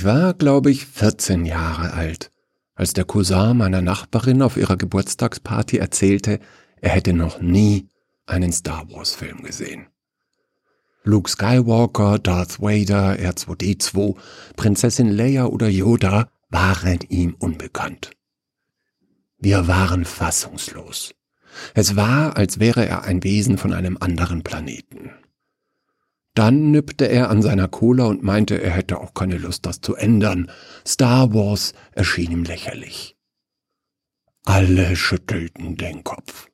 [0.00, 2.30] Ich war, glaube ich, 14 Jahre alt,
[2.74, 6.40] als der Cousin meiner Nachbarin auf ihrer Geburtstagsparty erzählte,
[6.80, 7.86] er hätte noch nie
[8.24, 9.88] einen Star Wars-Film gesehen.
[11.04, 14.16] Luke Skywalker, Darth Vader, R2D2,
[14.56, 18.12] Prinzessin Leia oder Yoda waren ihm unbekannt.
[19.36, 21.14] Wir waren fassungslos.
[21.74, 25.10] Es war, als wäre er ein Wesen von einem anderen Planeten.
[26.34, 29.96] Dann nippte er an seiner Cola und meinte, er hätte auch keine Lust, das zu
[29.96, 30.50] ändern.
[30.86, 33.16] Star Wars erschien ihm lächerlich.
[34.44, 36.48] Alle schüttelten den Kopf.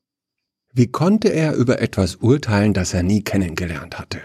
[0.73, 4.21] Wie konnte er über etwas urteilen, das er nie kennengelernt hatte?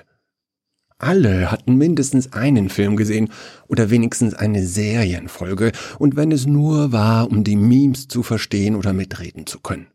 [0.97, 3.31] Alle hatten mindestens einen Film gesehen
[3.67, 8.93] oder wenigstens eine Serienfolge, und wenn es nur war, um die Memes zu verstehen oder
[8.93, 9.87] mitreden zu können.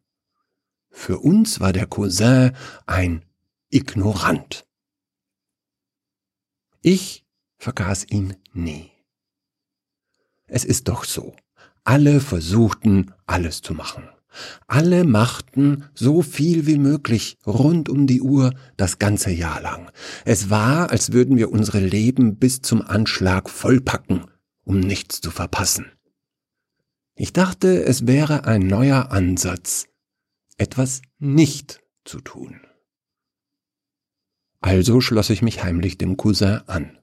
[0.91, 2.53] Für uns war der Cousin
[2.87, 3.25] ein
[3.71, 4.66] Ignorant.
[6.89, 7.25] Ich
[7.59, 8.93] vergaß ihn nie.
[10.47, 11.35] Es ist doch so.
[11.83, 14.09] Alle versuchten, alles zu machen.
[14.69, 19.91] Alle machten so viel wie möglich rund um die Uhr das ganze Jahr lang.
[20.25, 24.27] Es war, als würden wir unsere Leben bis zum Anschlag vollpacken,
[24.63, 25.91] um nichts zu verpassen.
[27.17, 29.89] Ich dachte, es wäre ein neuer Ansatz,
[30.57, 32.61] etwas nicht zu tun.
[34.61, 36.99] Also schloss ich mich heimlich dem Cousin an.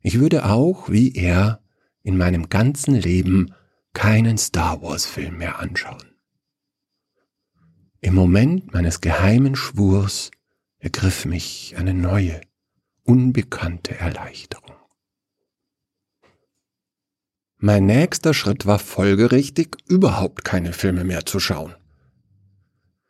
[0.00, 1.62] Ich würde auch, wie er,
[2.02, 3.54] in meinem ganzen Leben
[3.94, 6.14] keinen Star Wars Film mehr anschauen.
[8.00, 10.30] Im Moment meines geheimen Schwurs
[10.78, 12.42] ergriff mich eine neue,
[13.02, 14.76] unbekannte Erleichterung.
[17.56, 21.74] Mein nächster Schritt war folgerichtig, überhaupt keine Filme mehr zu schauen.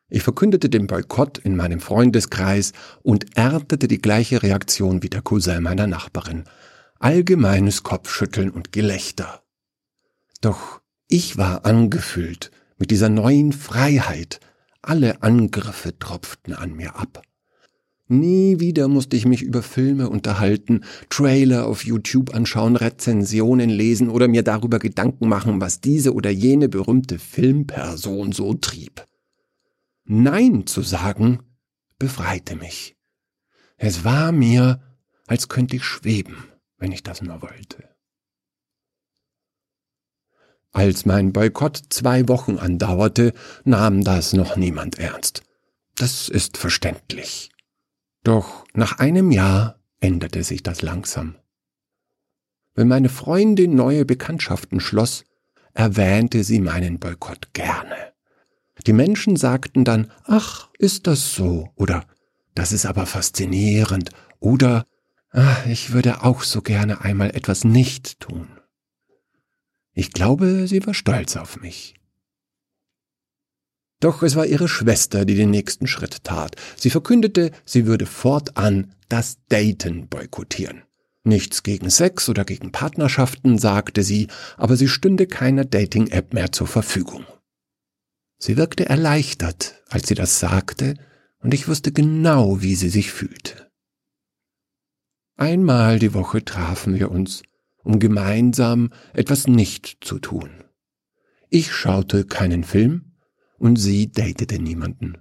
[0.08, 5.62] Ich verkündete den Boykott in meinem Freundeskreis und erntete die gleiche Reaktion wie der Cousin
[5.62, 6.44] meiner Nachbarin.
[6.98, 9.42] Allgemeines Kopfschütteln und Gelächter.
[10.41, 14.40] Doch ich war angefüllt mit dieser neuen Freiheit,
[14.83, 17.23] alle Angriffe tropften an mir ab.
[18.07, 24.28] Nie wieder musste ich mich über Filme unterhalten, Trailer auf YouTube anschauen, Rezensionen lesen oder
[24.28, 29.07] mir darüber Gedanken machen, was diese oder jene berühmte Filmperson so trieb.
[30.04, 31.42] Nein zu sagen
[31.98, 32.96] befreite mich.
[33.76, 34.82] Es war mir,
[35.26, 37.88] als könnte ich schweben, wenn ich das nur wollte.
[40.72, 43.32] Als mein Boykott zwei Wochen andauerte,
[43.64, 45.42] nahm das noch niemand ernst.
[45.94, 47.50] Das ist verständlich.
[48.24, 51.36] Doch nach einem Jahr änderte sich das langsam.
[52.74, 55.24] Wenn meine Freundin neue Bekanntschaften schloss,
[55.74, 58.14] erwähnte sie meinen Boykott gerne.
[58.86, 62.05] Die Menschen sagten dann, ach, ist das so, oder
[62.55, 64.85] das ist aber faszinierend, oder
[65.30, 68.48] ach, ich würde auch so gerne einmal etwas nicht tun.
[69.92, 71.95] Ich glaube, sie war stolz auf mich.
[74.01, 76.57] Doch es war ihre Schwester, die den nächsten Schritt tat.
[76.77, 80.83] Sie verkündete, sie würde fortan das Daten boykottieren.
[81.23, 86.67] Nichts gegen Sex oder gegen Partnerschaften, sagte sie, aber sie stünde keiner Dating-App mehr zur
[86.67, 87.24] Verfügung.
[88.44, 90.98] Sie wirkte erleichtert, als sie das sagte,
[91.38, 93.70] und ich wusste genau, wie sie sich fühlte.
[95.38, 97.42] Einmal die Woche trafen wir uns,
[97.84, 100.50] um gemeinsam etwas nicht zu tun.
[101.48, 103.14] Ich schaute keinen Film
[103.56, 105.16] und sie datete niemanden.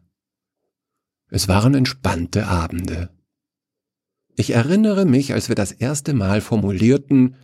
[1.29, 3.09] Es waren entspannte Abende.
[4.35, 7.37] Ich erinnere mich, als wir das erste Mal formulierten,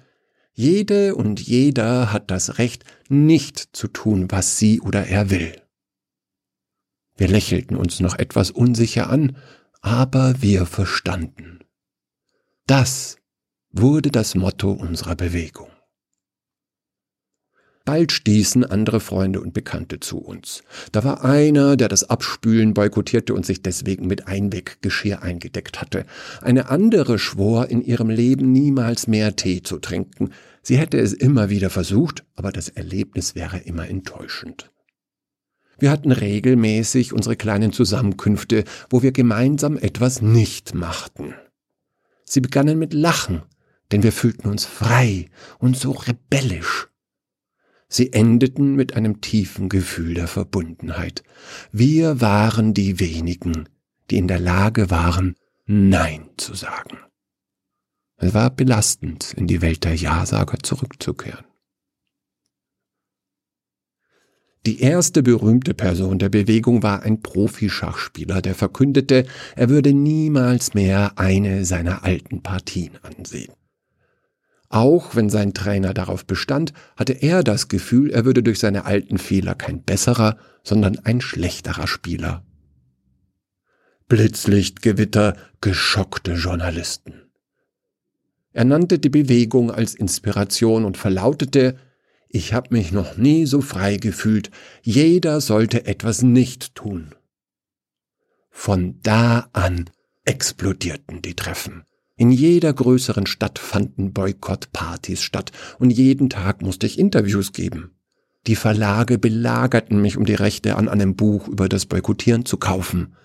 [0.52, 5.56] jede und jeder hat das Recht, nicht zu tun, was sie oder er will.
[7.20, 9.36] Wir lächelten uns noch etwas unsicher an,
[9.82, 11.60] aber wir verstanden.
[12.66, 13.18] Das
[13.72, 15.68] wurde das Motto unserer Bewegung.
[17.84, 20.64] Bald stießen andere Freunde und Bekannte zu uns.
[20.94, 26.06] Da war einer, der das Abspülen boykottierte und sich deswegen mit Einweggeschirr eingedeckt hatte.
[26.42, 30.30] Eine andere schwor, in ihrem Leben niemals mehr Tee zu trinken.
[30.62, 34.72] Sie hätte es immer wieder versucht, aber das Erlebnis wäre immer enttäuschend.
[35.80, 41.34] Wir hatten regelmäßig unsere kleinen Zusammenkünfte, wo wir gemeinsam etwas nicht machten.
[42.26, 43.44] Sie begannen mit Lachen,
[43.92, 46.88] denn wir fühlten uns frei und so rebellisch.
[47.88, 51.24] Sie endeten mit einem tiefen Gefühl der Verbundenheit.
[51.72, 53.68] Wir waren die wenigen,
[54.12, 55.36] die in der Lage waren,
[55.66, 56.98] Nein zu sagen.
[58.18, 61.46] Es war belastend, in die Welt der Ja-Sager zurückzukehren.
[64.66, 69.26] Die erste berühmte Person der Bewegung war ein Profischachspieler, der verkündete,
[69.56, 73.54] er würde niemals mehr eine seiner alten Partien ansehen.
[74.68, 79.18] Auch wenn sein Trainer darauf bestand, hatte er das Gefühl, er würde durch seine alten
[79.18, 82.44] Fehler kein besserer, sondern ein schlechterer Spieler.
[84.10, 87.30] Blitzlichtgewitter, geschockte Journalisten.
[88.52, 91.78] Er nannte die Bewegung als Inspiration und verlautete,
[92.32, 94.52] ich habe mich noch nie so frei gefühlt,
[94.84, 97.16] jeder sollte etwas nicht tun.
[98.52, 99.90] Von da an
[100.26, 101.84] explodierten die Treffen.
[102.16, 107.96] In jeder größeren Stadt fanden Boykottpartys statt und jeden Tag musste ich Interviews geben.
[108.46, 113.16] Die Verlage belagerten mich, um die Rechte an einem Buch über das Boykottieren zu kaufen.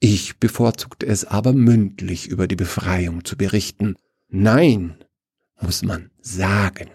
[0.00, 3.94] Ich bevorzugte es aber mündlich über die Befreiung zu berichten.
[4.28, 4.96] Nein,
[5.60, 6.88] muss man sagen.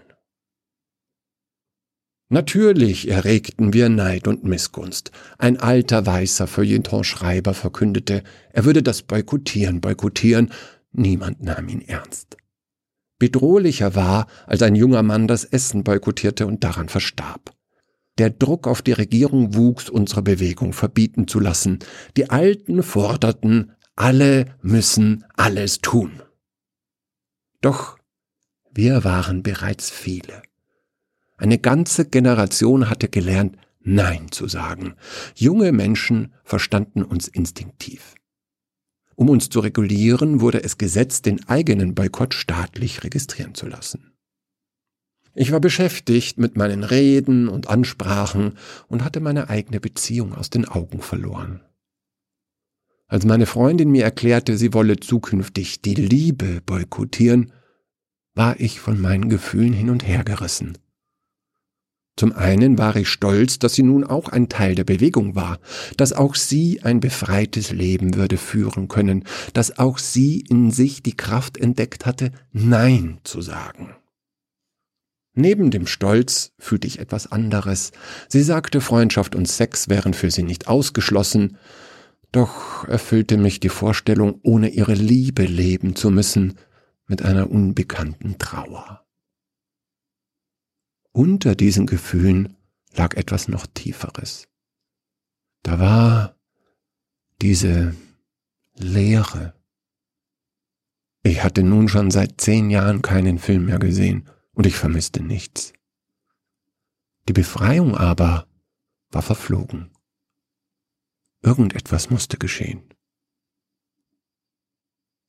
[2.35, 5.11] Natürlich erregten wir Neid und Missgunst.
[5.37, 10.51] Ein alter weißer Feuilletonschreiber verkündete, er würde das boykottieren, boykottieren,
[10.91, 12.35] Niemand nahm ihn ernst.
[13.19, 17.55] Bedrohlicher war, als ein junger Mann das Essen boykottierte und daran verstarb.
[18.17, 21.79] Der Druck auf die Regierung wuchs, unsere Bewegung verbieten zu lassen.
[22.17, 26.21] Die Alten forderten, alle müssen alles tun.
[27.61, 27.97] Doch
[28.73, 30.41] wir waren bereits viele.
[31.37, 34.95] Eine ganze Generation hatte gelernt, Nein zu sagen.
[35.35, 38.15] Junge Menschen verstanden uns instinktiv.
[39.15, 44.11] Um uns zu regulieren, wurde es gesetzt, den eigenen Boykott staatlich registrieren zu lassen.
[45.35, 48.53] Ich war beschäftigt mit meinen Reden und Ansprachen
[48.87, 51.61] und hatte meine eigene Beziehung aus den Augen verloren.
[53.07, 57.51] Als meine Freundin mir erklärte, sie wolle zukünftig die Liebe boykottieren,
[58.33, 60.77] war ich von meinen Gefühlen hin und her gerissen.
[62.17, 65.59] Zum einen war ich stolz, dass sie nun auch ein Teil der Bewegung war,
[65.97, 71.17] dass auch sie ein befreites Leben würde führen können, dass auch sie in sich die
[71.17, 73.95] Kraft entdeckt hatte, Nein zu sagen.
[75.33, 77.91] Neben dem Stolz fühlte ich etwas anderes.
[78.29, 81.57] Sie sagte, Freundschaft und Sex wären für sie nicht ausgeschlossen,
[82.31, 86.55] doch erfüllte mich die Vorstellung, ohne ihre Liebe leben zu müssen,
[87.07, 89.04] mit einer unbekannten Trauer.
[91.15, 92.57] Unter diesen Gefühlen
[92.91, 94.49] lag etwas noch Tieferes.
[95.63, 96.35] Da war
[97.41, 97.95] diese
[98.73, 99.53] Leere.
[101.23, 105.71] Ich hatte nun schon seit zehn Jahren keinen Film mehr gesehen und ich vermisste nichts.
[107.29, 108.49] Die Befreiung aber
[109.09, 109.91] war verflogen.
[111.41, 112.93] Irgendetwas musste geschehen.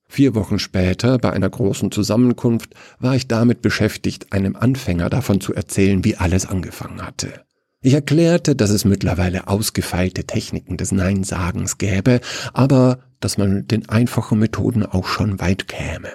[0.09, 5.53] Vier Wochen später, bei einer großen Zusammenkunft, war ich damit beschäftigt, einem Anfänger davon zu
[5.53, 7.45] erzählen, wie alles angefangen hatte.
[7.81, 12.21] Ich erklärte, dass es mittlerweile ausgefeilte Techniken des Neinsagens gäbe,
[12.53, 16.11] aber dass man mit den einfachen Methoden auch schon weit käme.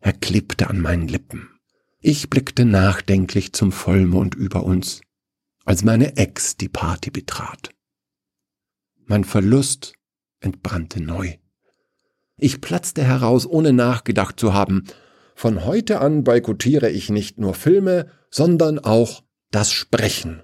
[0.00, 1.48] Er klebte an meinen Lippen.
[2.00, 5.00] Ich blickte nachdenklich zum Vollmond über uns,
[5.64, 7.70] als meine Ex die Party betrat.
[9.04, 9.94] Mein Verlust
[10.40, 11.34] entbrannte neu.
[12.36, 14.84] Ich platzte heraus, ohne nachgedacht zu haben.
[15.34, 20.42] Von heute an boykottiere ich nicht nur Filme, sondern auch das Sprechen.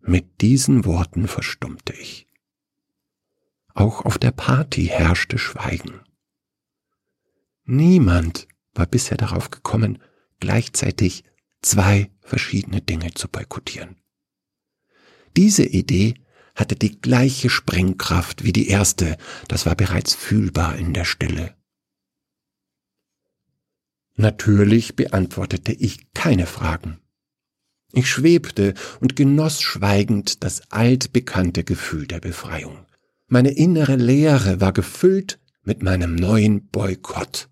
[0.00, 2.26] Mit diesen Worten verstummte ich.
[3.74, 6.00] Auch auf der Party herrschte Schweigen.
[7.64, 10.02] Niemand war bisher darauf gekommen,
[10.40, 11.24] gleichzeitig
[11.62, 13.96] zwei verschiedene Dinge zu boykottieren.
[15.36, 16.14] Diese Idee
[16.60, 19.16] hatte die gleiche Sprengkraft wie die erste,
[19.48, 21.54] das war bereits fühlbar in der Stille.
[24.14, 26.98] Natürlich beantwortete ich keine Fragen.
[27.92, 32.86] Ich schwebte und genoss schweigend das altbekannte Gefühl der Befreiung.
[33.26, 37.48] Meine innere Leere war gefüllt mit meinem neuen Boykott.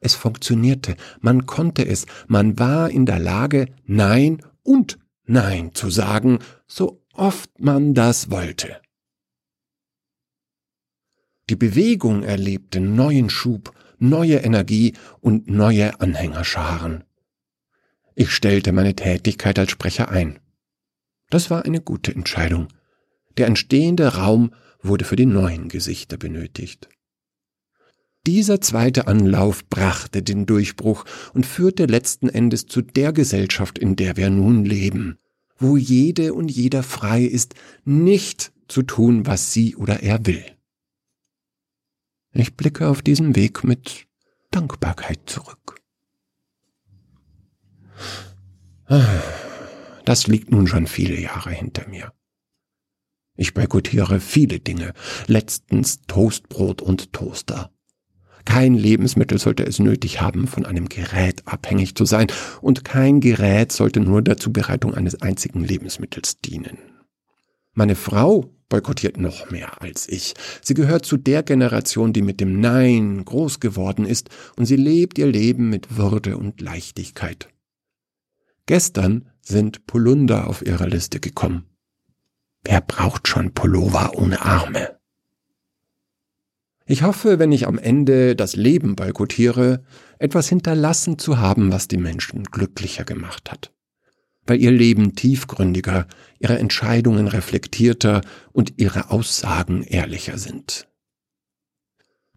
[0.00, 6.40] Es funktionierte, man konnte es, man war in der Lage, Nein und Nein zu sagen,
[6.66, 8.80] so oft man das wollte.
[11.50, 17.04] Die Bewegung erlebte neuen Schub, neue Energie und neue Anhängerscharen.
[18.14, 20.38] Ich stellte meine Tätigkeit als Sprecher ein.
[21.30, 22.68] Das war eine gute Entscheidung.
[23.36, 26.88] Der entstehende Raum wurde für die neuen Gesichter benötigt.
[28.26, 31.04] Dieser zweite Anlauf brachte den Durchbruch
[31.34, 35.18] und führte letzten Endes zu der Gesellschaft, in der wir nun leben
[35.62, 37.54] wo jede und jeder frei ist,
[37.84, 40.44] nicht zu tun, was sie oder er will.
[42.32, 44.06] Ich blicke auf diesen Weg mit
[44.50, 45.80] Dankbarkeit zurück.
[50.04, 52.12] Das liegt nun schon viele Jahre hinter mir.
[53.36, 54.92] Ich boykottiere viele Dinge,
[55.26, 57.72] letztens Toastbrot und Toaster.
[58.44, 62.26] Kein Lebensmittel sollte es nötig haben, von einem Gerät abhängig zu sein,
[62.60, 66.78] und kein Gerät sollte nur der Zubereitung eines einzigen Lebensmittels dienen.
[67.74, 70.34] Meine Frau boykottiert noch mehr als ich.
[70.62, 75.18] Sie gehört zu der Generation, die mit dem Nein groß geworden ist, und sie lebt
[75.18, 77.48] ihr Leben mit Würde und Leichtigkeit.
[78.66, 81.66] Gestern sind Polunder auf ihrer Liste gekommen.
[82.64, 85.01] Wer braucht schon Pullover ohne Arme?
[86.92, 89.82] Ich hoffe, wenn ich am Ende das Leben boykottiere,
[90.18, 93.72] etwas hinterlassen zu haben, was die Menschen glücklicher gemacht hat.
[94.46, 96.06] Weil ihr Leben tiefgründiger,
[96.38, 98.20] ihre Entscheidungen reflektierter
[98.52, 100.86] und ihre Aussagen ehrlicher sind.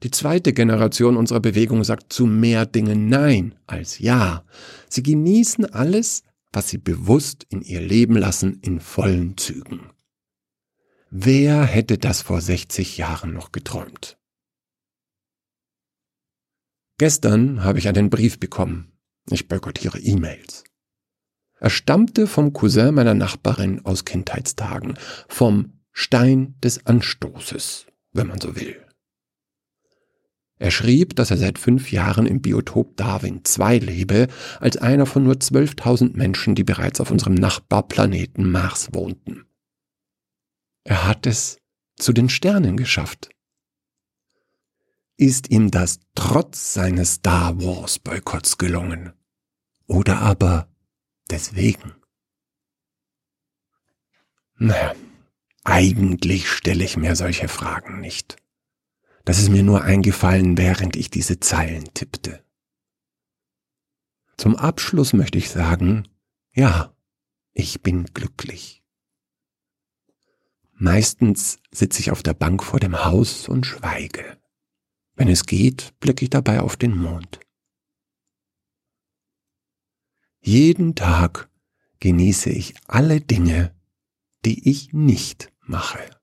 [0.04, 4.46] Die zweite Generation unserer Bewegung sagt zu mehr Dingen Nein als Ja.
[4.88, 9.82] Sie genießen alles, was sie bewusst in ihr Leben lassen, in vollen Zügen.
[11.12, 14.18] Wer hätte das vor 60 Jahren noch geträumt?
[16.98, 18.94] Gestern habe ich einen Brief bekommen.
[19.30, 20.64] Ich boykottiere E-Mails.
[21.60, 24.98] Er stammte vom Cousin meiner Nachbarin aus Kindheitstagen,
[25.28, 28.82] vom Stein des Anstoßes, wenn man so will.
[30.58, 34.28] Er schrieb, dass er seit fünf Jahren im Biotop Darwin II lebe,
[34.62, 39.46] als einer von nur 12.000 Menschen, die bereits auf unserem Nachbarplaneten Mars wohnten.
[40.86, 41.58] Er hat es
[41.98, 43.35] zu den Sternen geschafft
[45.18, 49.14] ist ihm das trotz seines Star Wars Boykotts gelungen.
[49.88, 50.68] Oder aber
[51.30, 51.94] deswegen.
[54.58, 54.94] Naja,
[55.64, 58.38] eigentlich stelle ich mir solche Fragen nicht.
[59.26, 62.44] Das ist mir nur eingefallen, während ich diese Zeilen tippte.
[64.38, 66.08] Zum Abschluss möchte ich sagen,
[66.54, 66.94] ja,
[67.54, 68.84] ich bin glücklich.
[70.74, 74.38] Meistens sitze ich auf der Bank vor dem Haus und schweige.
[75.16, 77.40] Wenn es geht, blicke ich dabei auf den Mond.
[80.42, 81.50] Jeden Tag
[82.00, 83.74] genieße ich alle Dinge,
[84.46, 86.15] die ich nicht mache.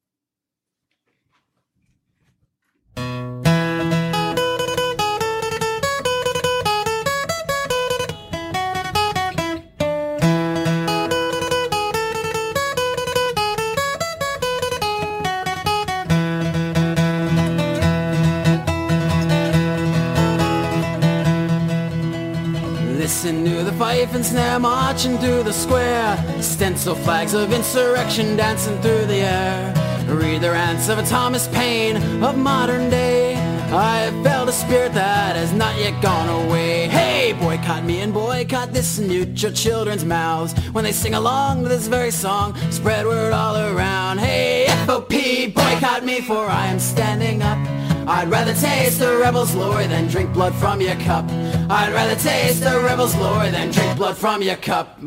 [23.83, 26.17] Fife and snare marching through the square.
[26.41, 29.75] Stencil flags of insurrection dancing through the air.
[30.07, 33.35] Read the rants of a Thomas Paine of modern day.
[33.73, 36.87] I have felt a spirit that has not yet gone away.
[36.87, 40.53] Hey, boycott me and boycott this and mute your children's mouths.
[40.75, 44.19] When they sing along to this very song, spread word all around.
[44.19, 47.82] Hey, FOP, boycott me for I am standing up.
[48.07, 51.25] I'd rather taste the rebel's glory than drink blood from your cup.
[51.71, 54.99] I'd rather taste the rebel's glory than drink blood from your cup.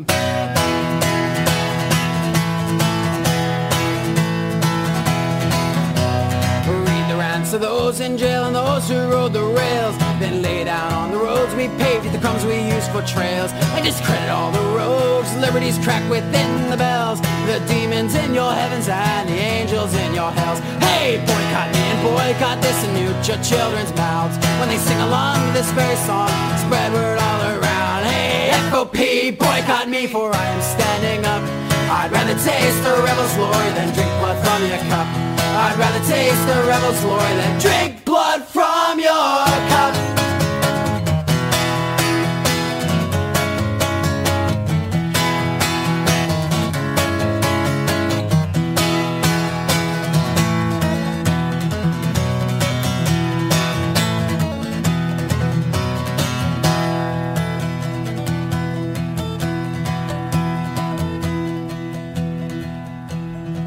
[7.50, 10.05] to those in jail and those who rode the rails.
[10.18, 13.52] Then laid down on the roads we paved with the crumbs we used for trails.
[13.76, 17.20] I discredit all the rogues, liberties cracked within the bells.
[17.44, 20.60] The demons in your heavens and the angels in your hells.
[20.80, 24.40] Hey, boycott me and boycott this and mute your children's mouths.
[24.58, 26.32] When they sing along to this very song,
[26.64, 28.04] spread word all around.
[28.08, 31.44] Hey, FOP, boycott me for I am standing up.
[31.92, 35.06] I'd rather taste the rebel's glory than drink blood from your cup.
[35.60, 38.05] I'd rather taste the rebel's glory than drink
[38.96, 40.35] I'm your cup.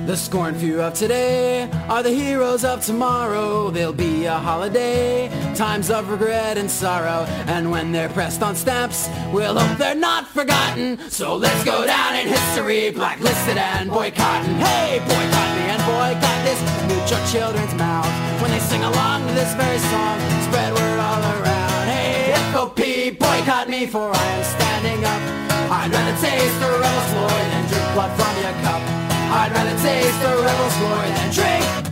[0.09, 3.69] The scorn few of today are the heroes of tomorrow.
[3.69, 7.25] They'll be a holiday, times of regret and sorrow.
[7.45, 10.97] And when they're pressed on stamps, we'll hope they're not forgotten.
[11.11, 14.55] So let's go down in history, blacklisted and boycotting.
[14.55, 18.41] Hey, boycott me and boycott this, mute your children's mouths.
[18.41, 20.17] When they sing along to this very song,
[20.49, 21.85] spread word all around.
[21.85, 25.21] Hey, FOP, boycott me for I am standing up.
[25.69, 28.78] I'd rather taste the rebel's glory than drink blood from your cup.
[29.41, 31.88] I'd rather taste the rebel's glory than drink.